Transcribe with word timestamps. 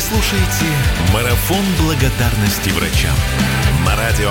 Вы 0.00 0.16
слушаете 0.16 0.64
«Марафон 1.12 1.64
благодарности 1.78 2.70
врачам» 2.70 3.14
на 3.84 3.94
радио 3.96 4.30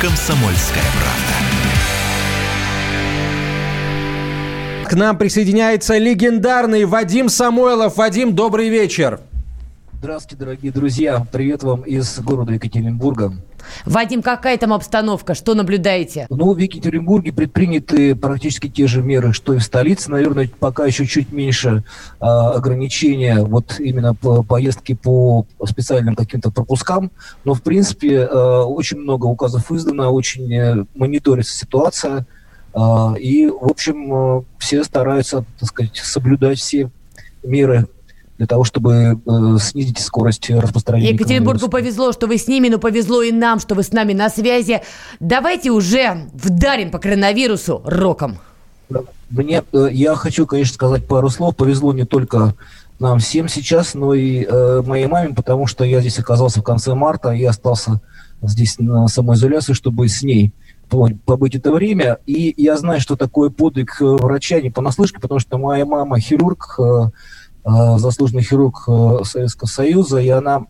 «Комсомольская 0.00 0.82
правда». 0.98 1.34
К 4.90 4.94
нам 4.94 5.16
присоединяется 5.16 5.96
легендарный 5.96 6.86
Вадим 6.86 7.28
Самойлов. 7.28 7.98
Вадим, 7.98 8.34
добрый 8.34 8.68
вечер. 8.68 9.20
Здравствуйте, 10.06 10.36
дорогие 10.36 10.70
друзья. 10.70 11.26
Привет 11.32 11.64
вам 11.64 11.80
из 11.80 12.20
города 12.20 12.52
Екатеринбурга. 12.52 13.32
Вадим, 13.84 14.22
какая 14.22 14.56
там 14.56 14.72
обстановка? 14.72 15.34
Что 15.34 15.54
наблюдаете? 15.54 16.28
Ну, 16.30 16.52
в 16.52 16.58
Екатеринбурге 16.58 17.32
предприняты 17.32 18.14
практически 18.14 18.68
те 18.68 18.86
же 18.86 19.02
меры, 19.02 19.32
что 19.32 19.52
и 19.52 19.58
в 19.58 19.64
столице. 19.64 20.12
Наверное, 20.12 20.48
пока 20.60 20.86
еще 20.86 21.06
чуть 21.06 21.32
меньше 21.32 21.82
э, 22.20 22.24
ограничения 22.24 23.42
вот 23.42 23.80
именно 23.80 24.14
по 24.14 24.44
поездки 24.44 24.94
по 24.94 25.44
специальным 25.64 26.14
каким-то 26.14 26.52
пропускам. 26.52 27.10
Но, 27.44 27.54
в 27.54 27.62
принципе, 27.62 28.28
э, 28.30 28.60
очень 28.62 28.98
много 28.98 29.26
указов 29.26 29.72
издано, 29.72 30.12
очень 30.12 30.54
э, 30.54 30.84
мониторится 30.94 31.58
ситуация. 31.58 32.26
Э, 32.74 33.18
и, 33.18 33.48
в 33.48 33.68
общем, 33.68 34.14
э, 34.14 34.42
все 34.58 34.84
стараются, 34.84 35.44
так 35.58 35.68
сказать, 35.68 35.96
соблюдать 35.96 36.60
все 36.60 36.92
меры 37.42 37.88
для 38.38 38.46
того, 38.46 38.64
чтобы 38.64 39.20
э, 39.24 39.58
снизить 39.60 39.98
скорость 39.98 40.50
распространения. 40.50 41.12
Екатеринбургу 41.12 41.68
повезло, 41.68 42.12
что 42.12 42.26
вы 42.26 42.38
с 42.38 42.48
ними, 42.48 42.68
но 42.68 42.78
повезло 42.78 43.22
и 43.22 43.32
нам, 43.32 43.60
что 43.60 43.74
вы 43.74 43.82
с 43.82 43.92
нами 43.92 44.12
на 44.12 44.28
связи. 44.28 44.82
Давайте 45.20 45.70
уже 45.70 46.28
вдарим 46.34 46.90
по 46.90 46.98
коронавирусу 46.98 47.82
роком. 47.84 48.38
Мне, 49.30 49.62
э, 49.72 49.88
я 49.90 50.14
хочу, 50.14 50.46
конечно, 50.46 50.74
сказать 50.74 51.06
пару 51.06 51.30
слов. 51.30 51.56
Повезло 51.56 51.92
не 51.92 52.04
только 52.04 52.54
нам 52.98 53.18
всем 53.18 53.48
сейчас, 53.48 53.94
но 53.94 54.14
и 54.14 54.44
э, 54.44 54.82
моей 54.86 55.06
маме, 55.06 55.34
потому 55.34 55.66
что 55.66 55.84
я 55.84 56.00
здесь 56.00 56.18
оказался 56.18 56.60
в 56.60 56.62
конце 56.62 56.94
марта, 56.94 57.32
и 57.32 57.44
остался 57.44 58.00
здесь 58.42 58.78
на 58.78 59.08
самоизоляции, 59.08 59.72
чтобы 59.72 60.08
с 60.08 60.22
ней 60.22 60.52
побыть 60.88 61.54
это 61.54 61.72
время. 61.72 62.18
И 62.26 62.54
я 62.56 62.76
знаю, 62.76 63.00
что 63.00 63.16
такое 63.16 63.50
подвиг 63.50 63.96
э, 64.00 64.04
врача 64.04 64.60
не 64.60 64.70
понаслышке, 64.70 65.18
потому 65.20 65.40
что 65.40 65.58
моя 65.58 65.84
мама 65.84 66.20
хирург, 66.20 66.78
э, 66.78 67.10
заслуженный 67.66 68.42
хирург 68.42 68.84
э, 68.86 69.18
Советского 69.24 69.68
Союза, 69.68 70.18
и 70.18 70.28
она 70.28 70.66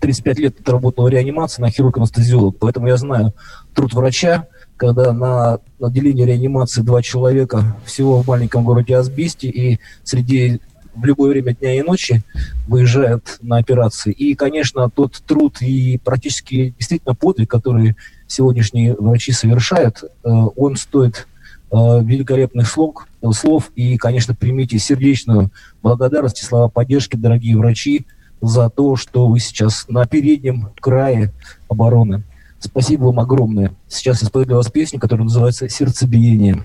35 0.00 0.38
лет 0.38 0.60
отработала 0.60 1.06
в 1.06 1.10
реанимации 1.10 1.62
на 1.62 1.70
хирург-анестезиолог, 1.70 2.58
поэтому 2.58 2.88
я 2.88 2.96
знаю 2.96 3.34
труд 3.74 3.94
врача, 3.94 4.46
когда 4.76 5.12
на 5.12 5.60
отделении 5.80 6.24
реанимации 6.24 6.82
два 6.82 7.02
человека 7.02 7.76
всего 7.84 8.20
в 8.20 8.26
маленьком 8.26 8.64
городе 8.64 8.96
Асбесте, 8.96 9.48
и 9.48 9.78
среди 10.02 10.60
в 10.94 11.04
любое 11.04 11.30
время 11.30 11.54
дня 11.54 11.74
и 11.78 11.82
ночи 11.82 12.22
выезжают 12.66 13.38
на 13.40 13.56
операции. 13.56 14.12
И, 14.12 14.34
конечно, 14.34 14.90
тот 14.90 15.22
труд 15.26 15.62
и 15.62 15.98
практически 16.04 16.74
действительно 16.78 17.14
подвиг, 17.14 17.48
который 17.48 17.96
сегодняшние 18.26 18.94
врачи 18.94 19.32
совершают, 19.32 20.02
э, 20.02 20.08
он 20.28 20.76
стоит 20.76 21.28
Э, 21.31 21.31
великолепных 21.72 22.68
слов, 22.68 23.06
слов 23.32 23.70
и, 23.74 23.96
конечно, 23.96 24.34
примите 24.34 24.78
сердечную 24.78 25.50
благодарность 25.82 26.42
и 26.42 26.44
слова 26.44 26.68
поддержки, 26.68 27.16
дорогие 27.16 27.56
врачи, 27.56 28.06
за 28.42 28.68
то, 28.68 28.96
что 28.96 29.28
вы 29.28 29.40
сейчас 29.40 29.86
на 29.88 30.04
переднем 30.06 30.68
крае 30.80 31.32
обороны. 31.68 32.24
Спасибо 32.58 33.04
вам 33.06 33.20
огромное. 33.20 33.72
Сейчас 33.88 34.22
я 34.22 34.28
спою 34.28 34.46
для 34.46 34.56
вас 34.56 34.70
песню, 34.70 35.00
которая 35.00 35.24
называется 35.24 35.68
«Сердцебиение». 35.68 36.62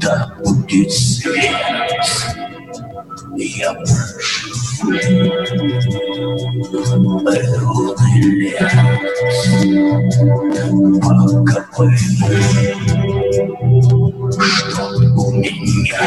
Да 0.00 0.36
будет 0.44 0.90
свет, 0.90 1.50
я 3.36 3.72
прошу 3.74 4.92
ровный 7.60 8.20
лес, 8.22 8.72
пока 11.00 11.58
пойму, 11.76 11.96
что 14.40 14.84
у 15.16 15.32
меня 15.32 16.00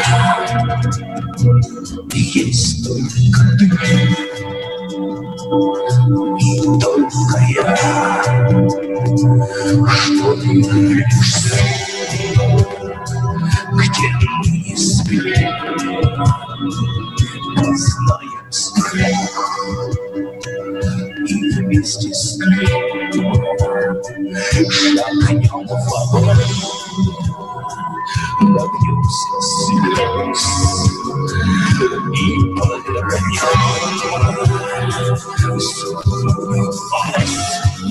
есть 2.12 2.86
только 2.86 3.40
ты 3.58 3.66
и 6.40 6.44
только 6.80 7.34
я, 7.54 7.66
что 9.86 10.26
ты 10.36 10.48
влюбишься, 10.62 11.56
где 13.72 14.08
мы 14.38 14.48
не 14.58 14.76
спим, 14.76 15.22
познаем 17.54 18.50
страх 18.50 19.48
и 21.28 21.30
вместе 21.56 22.10
с 22.14 22.38
ним 22.38 22.56
шагнем 24.70 25.66
в 25.66 25.94
огонь, 26.00 26.44
нагнемся 28.40 29.34
слез 29.42 30.42
и 32.12 32.24
повернем. 32.56 33.56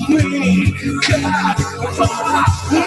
Мы 0.08 0.20
как 1.02 1.22
как 2.70 2.85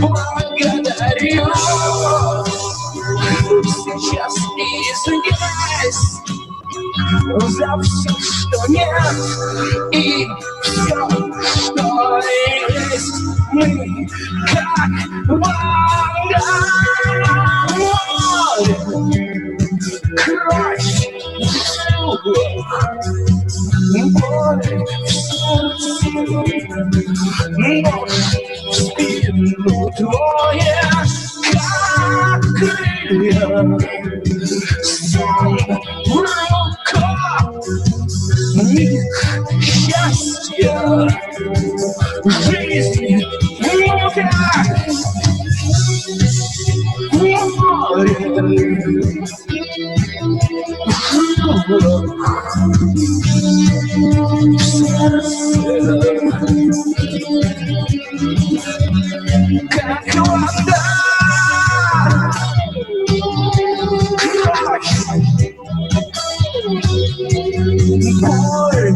Благодарю 0.00 1.46
сейчас 3.62 4.34
извиняюсь 4.96 6.02
за 7.56 7.70
все, 7.80 8.12
что 8.18 8.58
нет, 8.68 9.14
и 9.92 10.26
все, 10.62 10.98
что 11.54 11.86
есть 12.18 13.18
мы, 13.52 14.08
как 14.52 14.80
волна 15.28 15.88
Кровь, 20.24 20.98
боль 24.12 24.62
в 25.04 25.78
сердце, 25.78 27.07
너의 30.00 30.60
가그리야 32.40 33.38
울컥 36.08 36.96
미크샤스야 39.74 40.66
리스니 42.48 43.20
우가 47.12 47.36
우머리 47.92 48.08
Боль 68.20 68.92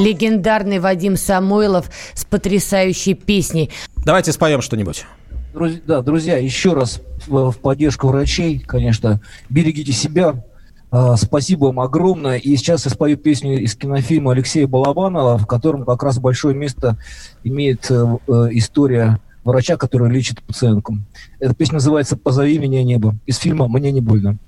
Легендарный 0.00 0.78
Вадим 0.78 1.16
Самойлов 1.16 1.90
с 2.14 2.24
потрясающей 2.24 3.12
песней. 3.12 3.70
Давайте 4.06 4.32
споем 4.32 4.62
что-нибудь. 4.62 5.04
Друзья, 5.52 5.80
да, 5.86 6.00
друзья, 6.00 6.38
еще 6.38 6.72
раз 6.72 7.02
в, 7.26 7.52
поддержку 7.52 8.08
врачей, 8.08 8.60
конечно, 8.60 9.20
берегите 9.50 9.92
себя. 9.92 10.42
А, 10.90 11.16
спасибо 11.16 11.66
вам 11.66 11.80
огромное. 11.80 12.38
И 12.38 12.56
сейчас 12.56 12.86
я 12.86 12.90
спою 12.90 13.18
песню 13.18 13.60
из 13.60 13.74
кинофильма 13.74 14.32
Алексея 14.32 14.66
Балабанова, 14.66 15.36
в 15.36 15.46
котором 15.46 15.84
как 15.84 16.02
раз 16.02 16.18
большое 16.18 16.54
место 16.54 16.96
имеет 17.44 17.90
э, 17.90 18.16
э, 18.26 18.48
история 18.52 19.20
врача, 19.44 19.76
который 19.76 20.10
лечит 20.10 20.42
пациентку. 20.42 20.96
Эта 21.40 21.54
песня 21.54 21.74
называется 21.74 22.16
«Позови 22.16 22.58
меня 22.58 22.82
небо» 22.82 23.16
из 23.26 23.36
фильма 23.36 23.68
«Мне 23.68 23.92
не 23.92 24.00
больно». 24.00 24.38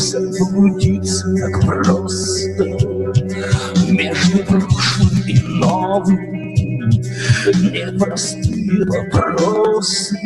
Заблудиться 0.00 1.34
так 1.36 1.60
просто. 1.60 2.64
Между 3.88 4.38
прошлым 4.44 5.22
и 5.26 5.38
новым 5.42 6.30
Непростые 7.72 8.84
вопросы 8.86 10.16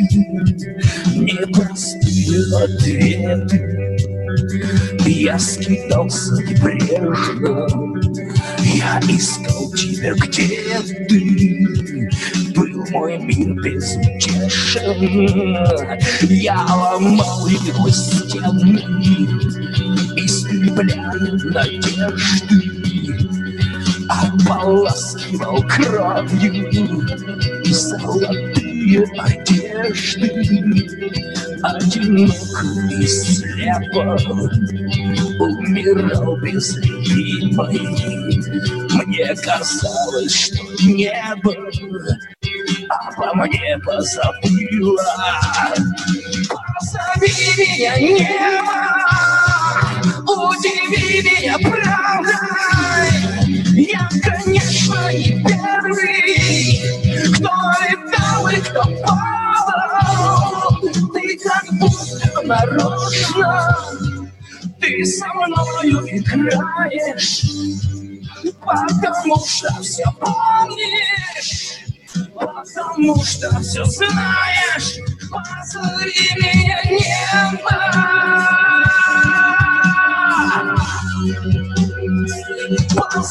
Непростые 1.15 2.39
ответы. 2.63 3.75
Я 5.05 5.39
скитался 5.39 6.33
небрежно 6.43 7.67
Я 8.63 8.99
искал 9.07 9.71
тебя, 9.71 10.13
где 10.13 10.81
ты? 11.07 12.09
Был 12.55 12.85
мой 12.91 13.17
мир 13.17 13.53
безутешен 13.61 14.99
Я 16.29 16.65
ломал 16.65 17.47
его 17.47 17.89
стены 17.89 18.81
Истребляя 20.75 21.17
надежды 21.53 22.59
Ополаскивал 24.09 25.63
кровью 25.63 27.07
Золотые 27.63 29.05
одежды. 29.17 30.27
Одинок 31.63 32.63
и 32.91 33.07
слепо 33.07 34.17
Умирал 35.39 36.37
без 36.41 36.75
любимой. 36.77 37.79
Мне 38.91 39.33
казалось, 39.35 40.35
что 40.35 40.61
небо 40.83 41.53
Обо 42.89 43.33
мне 43.45 43.79
позабыло 43.79 45.03
Позови 46.49 47.31
меня, 47.57 47.95
небо 47.97 49.44
Удиви 50.49 51.21
меня 51.23 51.57
правдой 51.57 53.09
Я, 53.73 54.07
конечно, 54.23 55.11
не 55.11 55.43
первый 55.43 56.81
Кто 57.33 57.51
летал 57.89 58.47
и 58.49 58.57
кто 58.57 58.83
падал. 59.03 60.79
Ты 61.13 61.37
как 61.39 61.65
будто 61.79 62.41
нарочно 62.43 63.75
Ты 64.79 65.05
со 65.05 65.27
мною 65.33 66.05
играешь 66.15 67.41
Потому 68.63 69.37
что 69.45 69.81
все 69.81 70.05
помнишь 70.19 71.75
Потому 72.33 73.23
что 73.23 73.59
все 73.61 73.83
знаешь. 73.85 74.97
Позови 75.29 76.29
меня 76.37 76.81
небо 76.85 78.34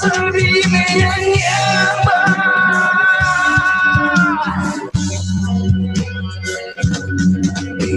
Позови 0.04 0.62
меня 0.66 1.16
небо. 1.18 2.16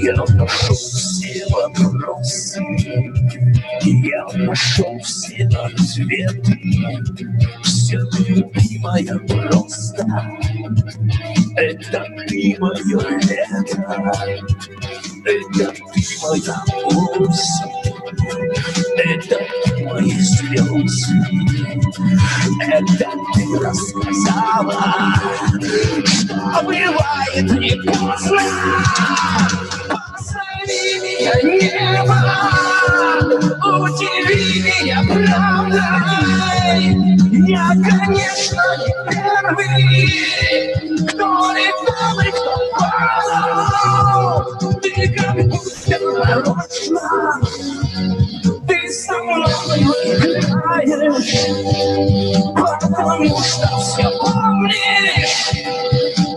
Я 0.01 0.15
нашел 0.15 0.75
все 0.75 1.45
вопросы. 1.49 2.61
Я 3.81 4.25
нашел 4.37 4.97
все 5.03 5.47
ответы. 5.47 6.59
Все 7.63 7.97
любимая 7.97 9.17
просто. 9.27 10.07
Это 11.57 12.05
ты 12.25 12.55
мое 12.57 12.99
лето. 13.19 14.25
Это 15.25 15.71
ты 15.73 16.03
моя 16.21 16.63
осень. 16.85 17.77
Это 18.97 19.36
слезы 20.57 21.13
Это 22.61 23.11
ты 23.33 23.59
рассказала 23.59 25.13
Что 26.03 26.63
бывает 26.63 27.51
не 27.59 27.75
поздно. 27.83 28.41
Позови 29.87 30.99
меня 31.01 31.33
небо 31.43 32.66
Потому 52.53 53.41
что 53.41 53.67
все 53.79 54.07
помнишь. 54.19 55.51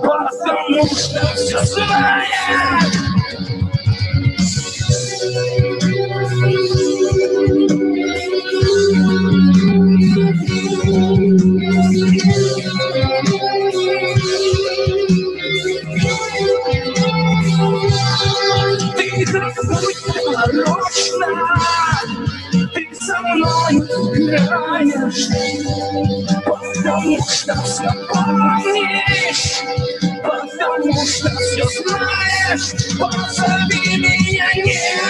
Потому 0.01 0.87
что 0.87 1.35
все 1.37 1.65
знаешь 1.65 3.00
играешь, 24.15 25.29
потому 26.45 27.19
что 27.29 27.55
все 27.63 27.91
помнишь, 28.13 29.63
потому 30.23 30.93
что 31.07 31.31
все 31.31 31.65
знаешь, 31.83 32.73
позови 32.99 33.97
меня 33.99 34.49
небо. 34.55 35.10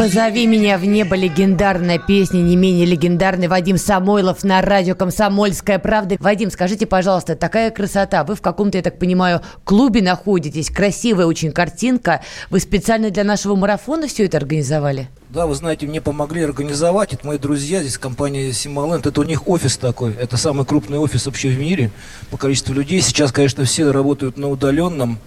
Позови 0.00 0.46
меня 0.46 0.78
в 0.78 0.86
небо 0.86 1.14
легендарная 1.14 1.98
песня, 1.98 2.38
не 2.38 2.56
менее 2.56 2.86
легендарный 2.86 3.48
Вадим 3.48 3.76
Самойлов 3.76 4.42
на 4.44 4.62
радио 4.62 4.94
«Комсомольская 4.94 5.78
правда». 5.78 6.16
Вадим, 6.20 6.50
скажите, 6.50 6.86
пожалуйста, 6.86 7.36
такая 7.36 7.70
красота. 7.70 8.24
Вы 8.24 8.34
в 8.34 8.40
каком-то, 8.40 8.78
я 8.78 8.82
так 8.82 8.98
понимаю, 8.98 9.42
клубе 9.62 10.00
находитесь. 10.00 10.70
Красивая 10.70 11.26
очень 11.26 11.52
картинка. 11.52 12.22
Вы 12.48 12.60
специально 12.60 13.10
для 13.10 13.24
нашего 13.24 13.56
марафона 13.56 14.08
все 14.08 14.24
это 14.24 14.38
организовали? 14.38 15.10
Да, 15.28 15.46
вы 15.46 15.54
знаете, 15.54 15.86
мне 15.86 16.00
помогли 16.00 16.44
организовать. 16.44 17.12
Это 17.12 17.26
мои 17.26 17.36
друзья 17.36 17.82
здесь, 17.82 17.98
компания 17.98 18.54
Симоленд. 18.54 19.06
Это 19.06 19.20
у 19.20 19.24
них 19.24 19.46
офис 19.48 19.76
такой. 19.76 20.14
Это 20.14 20.38
самый 20.38 20.64
крупный 20.64 20.96
офис 20.96 21.26
вообще 21.26 21.50
в 21.50 21.58
мире 21.58 21.90
по 22.30 22.38
количеству 22.38 22.72
людей. 22.72 23.02
Сейчас, 23.02 23.32
конечно, 23.32 23.66
все 23.66 23.90
работают 23.90 24.38
на 24.38 24.48
удаленном. 24.48 25.18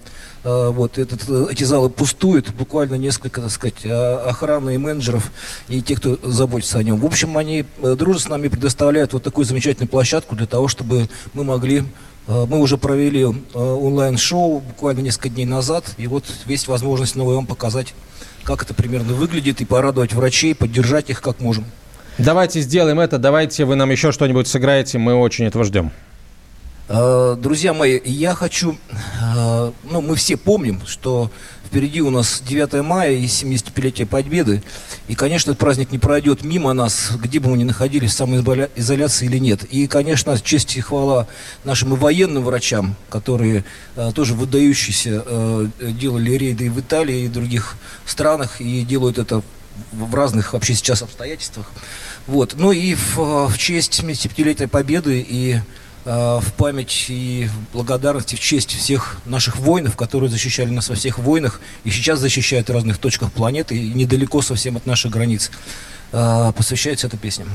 А, 0.44 0.70
вот, 0.70 0.98
этот, 0.98 1.28
эти 1.50 1.64
залы 1.64 1.88
пустуют, 1.88 2.50
буквально 2.50 2.96
несколько, 2.96 3.40
так 3.40 3.50
сказать, 3.50 3.86
а, 3.86 4.26
охраны 4.28 4.74
и 4.74 4.78
менеджеров, 4.78 5.32
и 5.68 5.80
те, 5.80 5.96
кто 5.96 6.18
заботится 6.22 6.78
о 6.78 6.82
нем. 6.82 6.98
В 6.98 7.06
общем, 7.06 7.38
они 7.38 7.64
э, 7.82 7.96
дружно 7.98 8.20
с 8.20 8.28
нами 8.28 8.48
предоставляют 8.48 9.14
вот 9.14 9.22
такую 9.22 9.46
замечательную 9.46 9.88
площадку 9.88 10.36
для 10.36 10.46
того, 10.46 10.68
чтобы 10.68 11.08
мы 11.32 11.44
могли 11.44 11.84
э, 12.28 12.46
мы 12.48 12.58
уже 12.58 12.76
провели 12.76 13.22
э, 13.22 13.58
онлайн-шоу 13.58 14.60
буквально 14.60 15.00
несколько 15.00 15.30
дней 15.30 15.46
назад, 15.46 15.86
и 15.96 16.06
вот 16.06 16.24
есть 16.44 16.68
возможность 16.68 17.16
новую 17.16 17.36
вам 17.36 17.46
показать, 17.46 17.94
как 18.42 18.62
это 18.62 18.74
примерно 18.74 19.14
выглядит, 19.14 19.62
и 19.62 19.64
порадовать 19.64 20.12
врачей, 20.12 20.54
поддержать 20.54 21.08
их 21.08 21.22
как 21.22 21.40
можем. 21.40 21.64
Давайте 22.18 22.60
сделаем 22.60 23.00
это, 23.00 23.18
давайте 23.18 23.64
вы 23.64 23.76
нам 23.76 23.90
еще 23.90 24.12
что-нибудь 24.12 24.46
сыграете, 24.46 24.98
мы 24.98 25.14
очень 25.14 25.46
этого 25.46 25.64
ждем. 25.64 25.90
Э, 26.86 27.36
друзья 27.38 27.72
мои, 27.72 27.98
я 28.04 28.34
хочу, 28.34 28.76
э, 28.90 29.72
ну, 29.84 30.02
мы 30.02 30.16
все 30.16 30.36
помним, 30.36 30.82
что 30.86 31.30
впереди 31.64 32.02
у 32.02 32.10
нас 32.10 32.42
9 32.46 32.82
мая 32.84 33.12
и 33.12 33.24
75-летие 33.24 34.06
Победы. 34.06 34.62
И, 35.08 35.14
конечно, 35.14 35.52
этот 35.52 35.60
праздник 35.60 35.92
не 35.92 35.98
пройдет 35.98 36.44
мимо 36.44 36.74
нас, 36.74 37.12
где 37.16 37.40
бы 37.40 37.48
мы 37.48 37.56
ни 37.56 37.64
находились, 37.64 38.10
в 38.10 38.16
самоизоляции 38.16 39.24
или 39.24 39.38
нет. 39.38 39.64
И, 39.64 39.86
конечно, 39.86 40.38
честь 40.38 40.76
и 40.76 40.82
хвала 40.82 41.26
нашим 41.64 41.94
и 41.94 41.96
военным 41.96 42.44
врачам, 42.44 42.96
которые 43.08 43.64
э, 43.96 44.12
тоже 44.14 44.34
выдающиеся 44.34 45.24
делали 45.80 46.32
рейды 46.32 46.70
в 46.70 46.78
Италии, 46.80 47.24
и 47.24 47.28
других 47.28 47.76
странах, 48.04 48.60
и 48.60 48.82
делают 48.82 49.16
это 49.16 49.42
в 49.92 50.14
разных 50.14 50.52
вообще 50.52 50.74
сейчас 50.74 51.00
обстоятельствах. 51.00 51.70
Вот. 52.26 52.54
Ну 52.58 52.72
и 52.72 52.94
в, 52.94 53.48
в 53.48 53.58
честь 53.58 53.98
75-летия 53.98 54.68
Победы 54.68 55.24
и 55.26 55.60
в 56.04 56.44
память 56.58 57.06
и 57.08 57.48
благодарности 57.72 58.36
в 58.36 58.40
честь 58.40 58.70
всех 58.70 59.18
наших 59.24 59.56
воинов, 59.56 59.96
которые 59.96 60.28
защищали 60.28 60.68
нас 60.68 60.88
во 60.88 60.94
всех 60.94 61.18
войнах 61.18 61.60
и 61.84 61.90
сейчас 61.90 62.18
защищают 62.18 62.68
в 62.68 62.72
разных 62.72 62.98
точках 62.98 63.32
планеты 63.32 63.76
и 63.76 63.88
недалеко 63.94 64.42
совсем 64.42 64.76
от 64.76 64.86
наших 64.86 65.12
границ. 65.12 65.50
Э, 66.12 66.52
посвящается 66.56 67.08
эта 67.08 67.16
песня. 67.16 67.46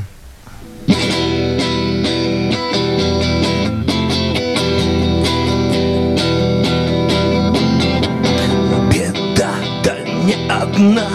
Беда, 8.92 9.54
да 9.84 10.00
не 10.26 10.36
одна 10.50 11.10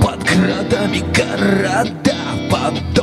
Под 0.00 0.22
градами 0.24 1.00
города 1.12 2.16
Под 2.50 2.94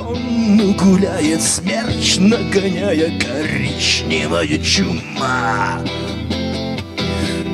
Донну 0.66 0.74
гуляет 0.74 1.42
смерч, 1.42 2.18
нагоняя 2.18 3.12
коричневая 3.20 4.58
чума. 4.60 5.80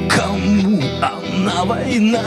Кому 0.10 0.82
она 1.02 1.66
война? 1.66 2.24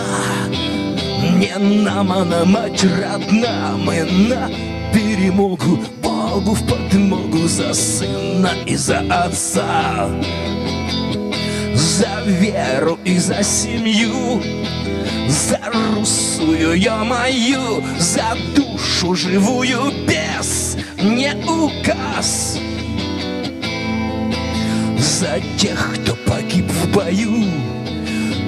Не 1.39 1.57
нам 1.59 2.13
она, 2.13 2.45
мать 2.45 2.85
родна, 2.85 3.77
мы 3.79 4.05
на 4.05 4.51
перемогу 4.93 5.79
Богу 6.03 6.55
в 6.55 6.67
подмогу 6.67 7.49
за 7.49 7.73
сына 7.73 8.51
и 8.67 8.77
за 8.77 8.99
отца 9.11 10.11
За 11.75 12.23
веру 12.27 12.99
и 13.05 13.19
за 13.19 13.43
семью 13.43 14.43
За 15.29 15.61
русую 15.73 16.75
я 16.75 17.05
мою, 17.05 17.83
за 17.99 18.37
душу 18.55 19.15
живую 19.15 19.93
без 20.07 20.34
не 21.05 21.35
указ 21.47 22.59
За 24.99 25.41
тех, 25.59 25.95
кто 25.95 26.15
погиб 26.15 26.67
в 26.71 26.93
бою 26.93 27.45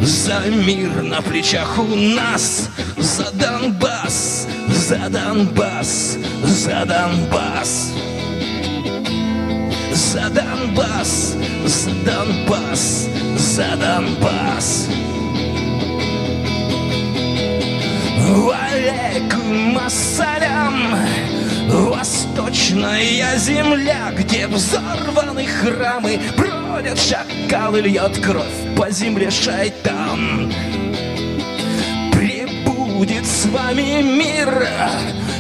За 0.03 0.41
мир 0.51 1.03
на 1.03 1.23
плечах 1.23 1.79
у 1.79 1.95
нас 1.95 2.71
За 2.97 3.31
Донбасс, 3.31 4.47
за 4.69 5.09
Донбасс, 5.11 6.17
за 6.43 6.85
Донбасс. 6.87 7.93
За 9.93 10.31
Донбасс, 10.31 11.37
за 11.65 11.91
Донбасс, 12.05 13.09
за 13.37 13.77
Донбасс. 13.77 14.89
Алейкум 18.27 19.79
ассалям 19.79 20.97
Восточная 21.69 23.37
земля, 23.39 24.13
где 24.17 24.47
взорваны 24.47 25.47
храмы 25.47 26.21
Бродят 26.37 26.99
шакалы, 26.99 27.81
льет 27.81 28.19
кровь 28.21 28.77
по 28.77 28.91
земле 28.91 29.31
шайтан. 29.31 30.53
Прибудет 32.13 33.27
с 33.27 33.47
вами 33.47 34.03
мир 34.03 34.69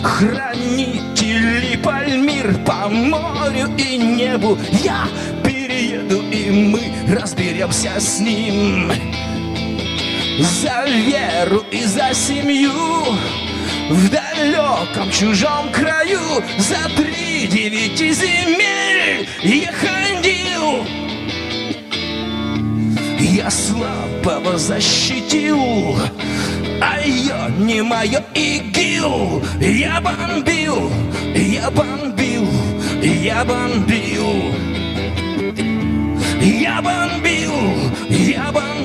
Хранители 0.02 1.76
Пальмир 1.76 2.58
по 2.64 2.88
морю 2.88 3.70
и 3.76 3.96
небу. 3.96 4.58
Я 4.82 5.06
перееду, 5.44 6.22
и 6.30 6.50
мы 6.50 6.80
разберемся 7.08 8.00
с 8.00 8.18
ним. 8.20 8.90
За 10.40 10.84
веру 10.86 11.64
и 11.70 11.84
за 11.84 12.12
семью 12.14 12.72
В 13.88 14.10
далеком 14.10 15.10
чужом 15.12 15.70
краю 15.72 16.42
За 16.58 16.88
три 16.96 17.46
девяти 17.46 18.12
земель 18.12 19.28
я 19.42 19.72
ходил. 19.72 20.84
Я 23.18 23.50
слабого 23.50 24.58
защитил 24.58 25.96
а 26.80 27.00
ее 27.00 27.50
не 27.58 27.82
мое 27.82 28.22
ИГИЛ. 28.34 29.42
Я 29.60 30.00
бомбил, 30.00 30.90
я 31.34 31.70
бомбил, 31.70 32.48
я 33.02 33.44
бомбил. 33.44 34.52
Я 36.42 36.82
бомбил, 36.82 37.52
я 38.10 38.52
бомбил 38.52 38.76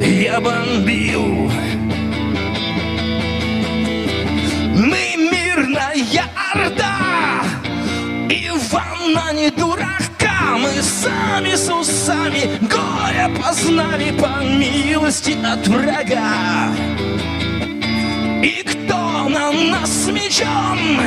я 0.00 0.40
бомбил. 0.40 1.50
Ивана 9.08 9.32
не 9.32 9.50
дурака, 9.50 10.58
мы 10.58 10.82
сами 10.82 11.54
с 11.54 11.68
усами 11.72 12.58
горе 12.60 13.30
познали 13.40 14.10
по 14.10 14.44
милости 14.44 15.36
от 15.44 15.66
врага. 15.66 16.74
И 18.42 18.62
кто 18.64 19.28
на 19.28 19.50
нас 19.52 20.08
мечом, 20.08 21.00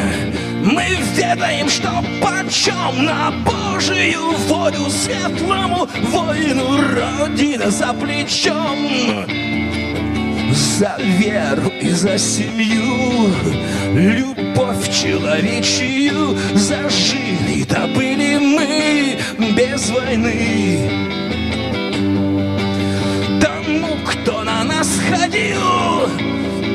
мы 0.63 0.86
ведаем, 1.15 1.70
что 1.70 2.03
почем 2.22 3.05
на 3.05 3.31
Божию 3.46 4.31
волю 4.48 4.89
светлому 4.89 5.88
воину 6.10 6.77
Родина 6.96 7.70
за 7.70 7.93
плечом. 7.93 9.25
За 10.53 10.98
веру 11.00 11.72
и 11.81 11.89
за 11.89 12.17
семью, 12.17 13.31
любовь 13.93 14.89
человечью 14.89 16.38
зажили, 16.55 17.63
добыли 17.63 18.38
мы 18.38 19.17
без 19.55 19.89
войны. 19.89 20.89
Тому, 23.41 23.96
кто 24.05 24.43
на 24.43 24.63
нас 24.63 24.89
ходил, 25.10 26.10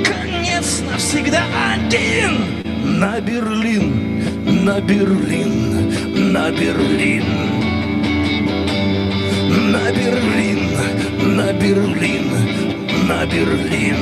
конец 0.05 0.83
навсегда 0.91 1.45
один 1.75 2.99
на 2.99 3.21
Берлин, 3.21 4.65
на 4.65 4.81
Берлин, 4.81 6.33
на 6.33 6.51
Берлин. 6.51 7.25
на 9.77 9.91
Берлин, 9.93 10.71
на 11.37 11.53
Берлин, 11.53 12.46
на 13.07 13.25
Берлин. 13.27 13.97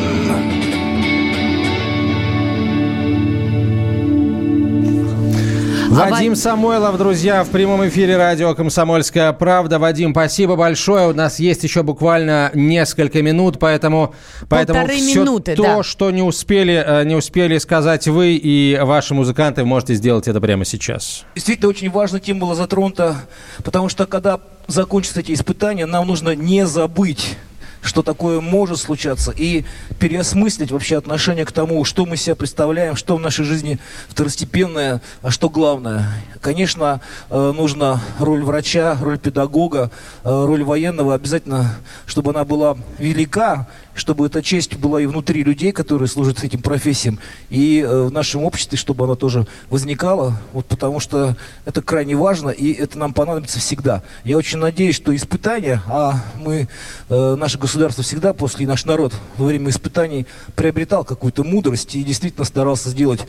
Вадим 5.90 6.34
Самойлов, 6.34 6.98
друзья, 6.98 7.44
в 7.44 7.50
прямом 7.50 7.86
эфире 7.86 8.16
радио 8.16 8.54
«Комсомольская 8.54 9.32
правда». 9.32 9.78
Вадим, 9.78 10.12
спасибо 10.12 10.56
большое. 10.56 11.10
У 11.10 11.14
нас 11.14 11.38
есть 11.38 11.62
еще 11.62 11.82
буквально 11.82 12.50
несколько 12.54 13.22
минут, 13.22 13.58
поэтому, 13.60 14.14
поэтому 14.48 14.88
все 14.88 15.20
минуты, 15.20 15.54
то, 15.54 15.62
да. 15.62 15.82
что 15.82 16.10
не 16.10 16.22
успели, 16.22 16.82
э, 16.84 17.04
не 17.04 17.14
успели 17.14 17.58
сказать 17.58 18.08
вы 18.08 18.34
и 18.34 18.76
ваши 18.82 19.14
музыканты, 19.14 19.64
можете 19.64 19.94
сделать 19.94 20.26
это 20.26 20.40
прямо 20.40 20.64
сейчас. 20.64 21.24
Действительно, 21.34 21.68
очень 21.68 21.90
важная 21.90 22.20
тема 22.20 22.40
была 22.40 22.54
затронута, 22.54 23.16
потому 23.62 23.88
что 23.88 24.06
когда 24.06 24.40
закончатся 24.66 25.20
эти 25.20 25.32
испытания, 25.32 25.86
нам 25.86 26.08
нужно 26.08 26.34
не 26.34 26.66
забыть 26.66 27.36
что 27.84 28.02
такое 28.02 28.40
может 28.40 28.78
случаться, 28.78 29.30
и 29.30 29.64
переосмыслить 30.00 30.72
вообще 30.72 30.96
отношение 30.96 31.44
к 31.44 31.52
тому, 31.52 31.84
что 31.84 32.06
мы 32.06 32.16
себя 32.16 32.34
представляем, 32.34 32.96
что 32.96 33.16
в 33.16 33.20
нашей 33.20 33.44
жизни 33.44 33.78
второстепенное, 34.08 35.02
а 35.22 35.30
что 35.30 35.50
главное. 35.50 36.08
Конечно, 36.40 37.00
э, 37.30 37.52
нужна 37.54 38.00
роль 38.18 38.42
врача, 38.42 38.96
роль 39.00 39.18
педагога, 39.18 39.90
э, 40.24 40.28
роль 40.28 40.64
военного, 40.64 41.14
обязательно, 41.14 41.76
чтобы 42.06 42.30
она 42.30 42.44
была 42.44 42.76
велика, 42.98 43.68
чтобы 43.94 44.26
эта 44.26 44.42
честь 44.42 44.76
была 44.76 45.00
и 45.00 45.06
внутри 45.06 45.42
людей, 45.44 45.72
которые 45.72 46.08
служат 46.08 46.42
этим 46.42 46.60
профессиям, 46.60 47.18
и 47.50 47.80
э, 47.80 48.02
в 48.04 48.12
нашем 48.12 48.44
обществе, 48.44 48.76
чтобы 48.76 49.04
она 49.04 49.14
тоже 49.14 49.46
возникала, 49.70 50.40
вот 50.52 50.66
потому 50.66 51.00
что 51.00 51.36
это 51.64 51.82
крайне 51.82 52.16
важно, 52.16 52.50
и 52.50 52.72
это 52.72 52.98
нам 52.98 53.12
понадобится 53.12 53.58
всегда. 53.58 54.02
Я 54.24 54.36
очень 54.36 54.58
надеюсь, 54.58 54.96
что 54.96 55.14
испытания, 55.14 55.82
а 55.86 56.22
мы, 56.36 56.68
э, 57.08 57.36
наше 57.36 57.58
государство 57.58 58.02
всегда 58.02 58.32
после, 58.32 58.66
наш 58.66 58.84
народ 58.84 59.14
во 59.36 59.46
время 59.46 59.70
испытаний 59.70 60.26
приобретал 60.56 61.04
какую-то 61.04 61.44
мудрость 61.44 61.94
и 61.94 62.02
действительно 62.02 62.44
старался 62.44 62.90
сделать 62.90 63.20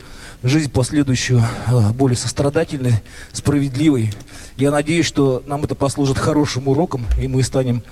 жизнь 0.42 0.70
последующую 0.70 1.40
э, 1.40 1.92
более 1.92 2.16
сострадательной, 2.16 2.94
справедливой. 3.32 4.12
Я 4.56 4.70
надеюсь, 4.70 5.06
что 5.06 5.42
нам 5.46 5.64
это 5.64 5.74
послужит 5.74 6.18
хорошим 6.18 6.68
уроком, 6.68 7.04
и 7.20 7.28
мы 7.28 7.42
станем 7.42 7.82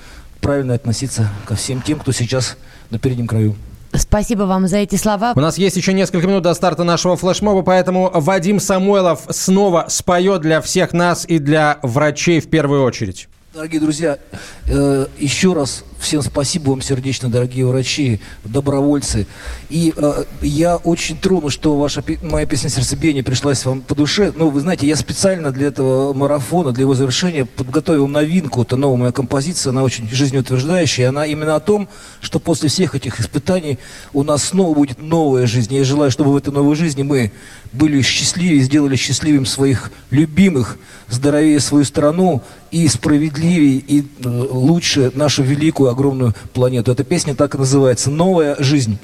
правильно 0.44 0.74
относиться 0.74 1.30
ко 1.46 1.54
всем 1.54 1.80
тем, 1.80 1.98
кто 1.98 2.12
сейчас 2.12 2.56
на 2.90 2.98
переднем 2.98 3.26
краю. 3.26 3.56
Спасибо 3.94 4.42
вам 4.42 4.68
за 4.68 4.78
эти 4.78 4.96
слова. 4.96 5.32
У 5.34 5.40
нас 5.40 5.56
есть 5.56 5.76
еще 5.76 5.94
несколько 5.94 6.26
минут 6.26 6.42
до 6.42 6.52
старта 6.52 6.84
нашего 6.84 7.16
флешмоба, 7.16 7.62
поэтому 7.62 8.10
Вадим 8.12 8.60
Самойлов 8.60 9.22
снова 9.30 9.86
споет 9.88 10.42
для 10.42 10.60
всех 10.60 10.92
нас 10.92 11.24
и 11.26 11.38
для 11.38 11.78
врачей 11.82 12.40
в 12.40 12.50
первую 12.50 12.82
очередь. 12.82 13.28
Дорогие 13.54 13.80
друзья, 13.80 14.18
э, 14.66 15.06
еще 15.18 15.54
раз 15.54 15.84
всем 16.04 16.22
спасибо 16.22 16.70
вам 16.70 16.82
сердечно, 16.82 17.28
дорогие 17.28 17.66
врачи, 17.66 18.20
добровольцы. 18.44 19.26
И 19.70 19.92
э, 19.96 20.24
я 20.42 20.76
очень 20.76 21.16
тронут, 21.16 21.52
что 21.52 21.76
ваша 21.76 22.04
моя 22.22 22.46
песня 22.46 22.68
«Сердцебиение» 22.70 23.24
пришлась 23.24 23.64
вам 23.64 23.80
по 23.80 23.94
душе. 23.94 24.32
Ну, 24.36 24.50
вы 24.50 24.60
знаете, 24.60 24.86
я 24.86 24.96
специально 24.96 25.50
для 25.50 25.68
этого 25.68 26.12
марафона, 26.12 26.72
для 26.72 26.82
его 26.82 26.94
завершения 26.94 27.46
подготовил 27.46 28.06
новинку. 28.06 28.62
Это 28.62 28.76
новая 28.76 28.98
моя 28.98 29.12
композиция, 29.12 29.70
она 29.70 29.82
очень 29.82 30.08
жизнеутверждающая. 30.08 31.08
Она 31.08 31.26
именно 31.26 31.56
о 31.56 31.60
том, 31.60 31.88
что 32.20 32.38
после 32.38 32.68
всех 32.68 32.94
этих 32.94 33.18
испытаний 33.18 33.78
у 34.12 34.22
нас 34.22 34.44
снова 34.44 34.74
будет 34.74 35.00
новая 35.00 35.46
жизнь. 35.46 35.74
Я 35.74 35.84
желаю, 35.84 36.10
чтобы 36.10 36.32
в 36.32 36.36
этой 36.36 36.52
новой 36.52 36.76
жизни 36.76 37.02
мы 37.02 37.32
были 37.72 38.02
счастливее, 38.02 38.60
сделали 38.62 38.94
счастливым 38.96 39.46
своих 39.46 39.90
любимых, 40.10 40.78
здоровее 41.08 41.60
свою 41.60 41.84
страну 41.84 42.42
и 42.70 42.88
справедливее, 42.88 43.76
и 43.76 44.00
э, 44.02 44.28
лучше 44.28 45.12
нашу 45.14 45.42
великую, 45.42 45.90
огромную 45.94 46.34
планету. 46.52 46.92
Эта 46.92 47.04
песня 47.04 47.34
так 47.34 47.54
и 47.54 47.58
называется 47.58 48.10
«Новая 48.10 48.56
жизнь». 48.58 48.98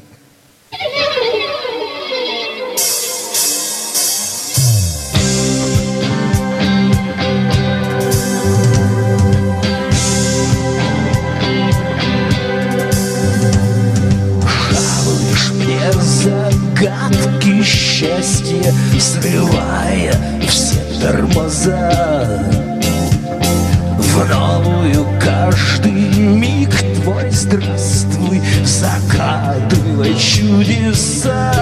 Чудеса. 30.19 31.53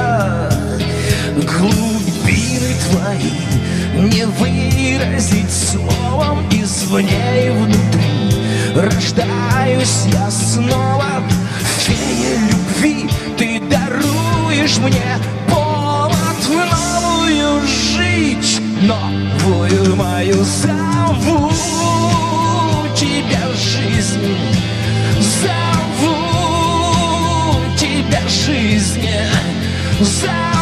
Глубины 1.36 2.74
твои 2.90 3.32
не 3.96 4.24
выразить 4.26 5.50
словом 5.50 6.48
Извне 6.50 7.46
и 7.46 7.50
внутри. 7.50 8.28
Рождаюсь 8.74 10.06
я 10.12 10.30
снова. 10.30 11.22
Фея 11.78 12.38
любви, 12.48 13.10
ты 13.36 13.60
даруешь 13.68 14.78
мне 14.78 15.18
повод 15.48 16.38
в 16.46 16.50
новую 16.50 17.66
жить. 17.66 18.60
Новую 18.82 19.96
мою 19.96 20.44
зову. 20.44 21.52
Тебя 22.96 23.48
жизнь 23.54 24.57
Зову 30.00 30.57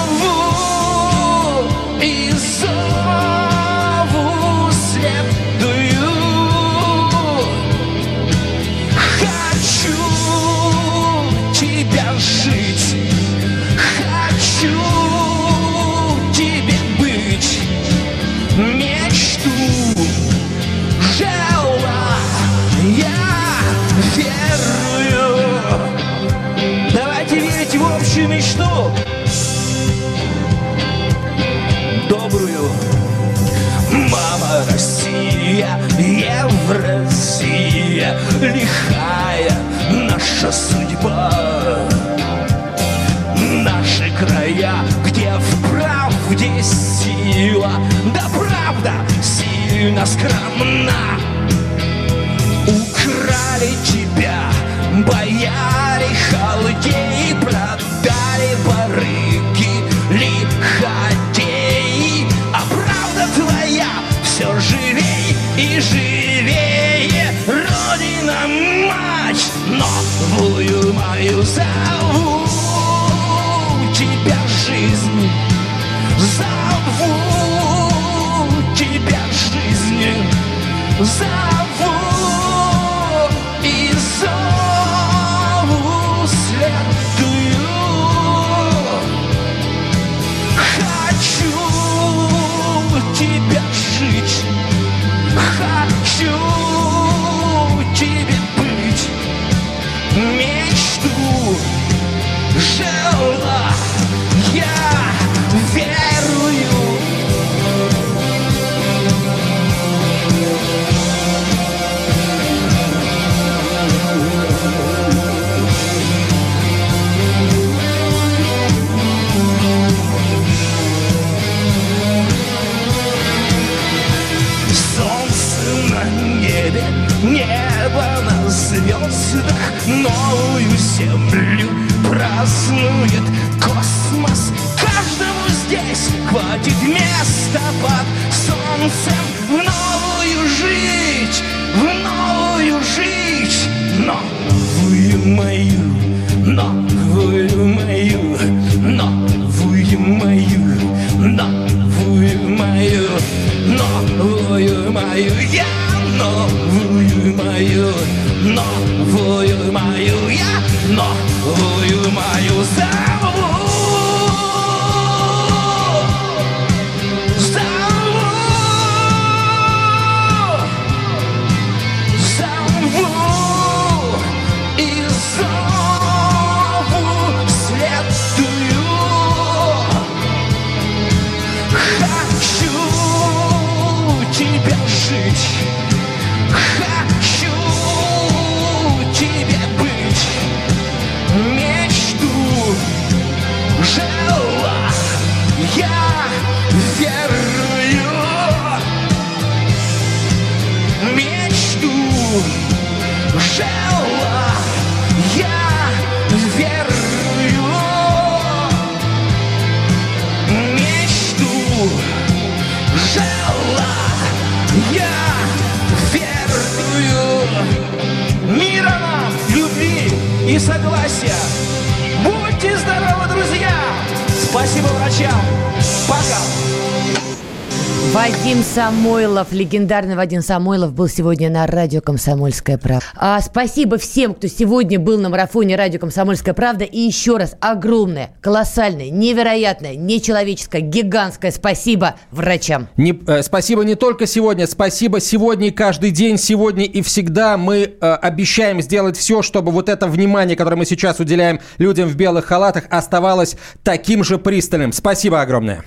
Вадим 228.56 228.72
Самойлов, 228.72 229.52
легендарный 229.52 230.16
Вадим 230.16 230.40
Самойлов 230.40 230.94
был 230.94 231.08
сегодня 231.08 231.50
на 231.50 231.66
радио 231.66 232.00
«Комсомольская 232.00 232.78
правда». 232.78 233.04
А, 233.14 233.38
спасибо 233.42 233.98
всем, 233.98 234.32
кто 234.32 234.48
сегодня 234.48 234.98
был 234.98 235.20
на 235.20 235.28
марафоне 235.28 235.76
радио 235.76 236.00
«Комсомольская 236.00 236.54
правда». 236.54 236.86
И 236.86 236.98
еще 236.98 237.36
раз 237.36 237.54
огромное, 237.60 238.30
колоссальное, 238.40 239.10
невероятное, 239.10 239.94
нечеловеческое, 239.94 240.80
гигантское 240.80 241.50
спасибо 241.50 242.14
врачам. 242.30 242.88
Не, 242.96 243.20
э, 243.26 243.42
спасибо 243.42 243.84
не 243.84 243.94
только 243.94 244.26
сегодня, 244.26 244.66
спасибо 244.66 245.20
сегодня 245.20 245.68
и 245.68 245.70
каждый 245.70 246.10
день, 246.10 246.38
сегодня 246.38 246.86
и 246.86 247.02
всегда. 247.02 247.58
Мы 247.58 247.96
э, 248.00 248.14
обещаем 248.14 248.80
сделать 248.80 249.18
все, 249.18 249.42
чтобы 249.42 249.70
вот 249.70 249.90
это 249.90 250.06
внимание, 250.06 250.56
которое 250.56 250.76
мы 250.76 250.86
сейчас 250.86 251.20
уделяем 251.20 251.60
людям 251.76 252.08
в 252.08 252.16
белых 252.16 252.46
халатах, 252.46 252.84
оставалось 252.88 253.58
таким 253.82 254.24
же 254.24 254.38
пристальным. 254.38 254.94
Спасибо 254.94 255.42
огромное. 255.42 255.84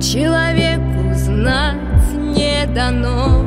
Человеку 0.00 1.14
знать 1.14 1.89
дано. 2.74 3.44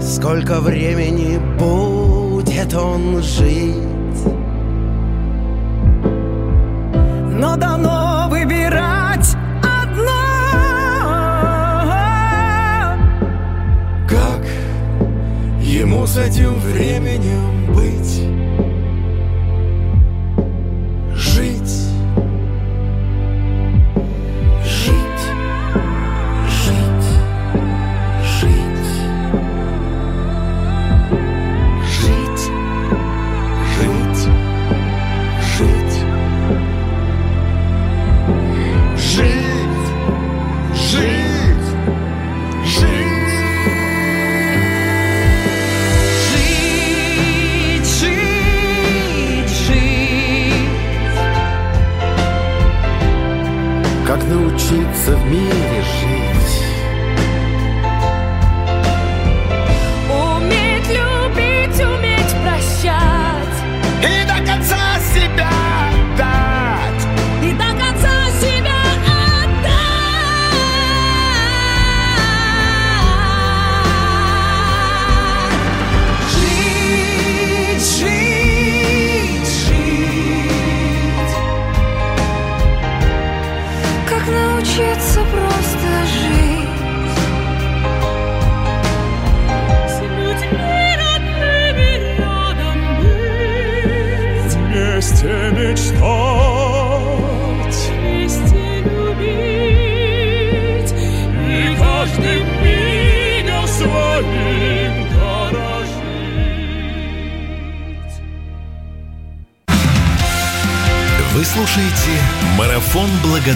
Сколько 0.00 0.60
времени 0.60 1.38
будет 1.58 2.74
он 2.74 3.22
жить? 3.22 3.74
Но 7.40 7.56
дано 7.56 8.28
выбирать 8.30 9.34
одно. 9.62 10.10
Как 14.08 14.44
ему 15.60 16.06
с 16.06 16.16
этим 16.18 16.54
временем 16.60 17.74
быть? 17.74 18.73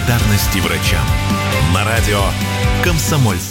Благодарности 0.09 0.59
врачам» 0.61 1.07
на 1.75 1.85
радио 1.85 2.23
«Комсомольская». 2.83 3.49